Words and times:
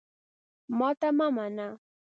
ماته 0.77 1.09
مه 1.17 1.27
منه! 1.35 1.67